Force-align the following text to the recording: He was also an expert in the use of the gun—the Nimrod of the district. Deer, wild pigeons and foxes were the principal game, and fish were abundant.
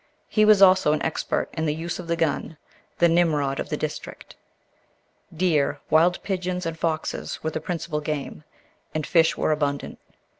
He 0.27 0.45
was 0.45 0.63
also 0.63 0.93
an 0.93 1.01
expert 1.03 1.49
in 1.53 1.67
the 1.67 1.75
use 1.75 1.99
of 1.99 2.07
the 2.07 2.15
gun—the 2.15 3.07
Nimrod 3.07 3.59
of 3.59 3.69
the 3.69 3.77
district. 3.77 4.35
Deer, 5.31 5.79
wild 5.91 6.23
pigeons 6.23 6.65
and 6.65 6.75
foxes 6.75 7.43
were 7.43 7.51
the 7.51 7.61
principal 7.61 8.01
game, 8.01 8.43
and 8.95 9.05
fish 9.05 9.37
were 9.37 9.51
abundant. 9.51 9.99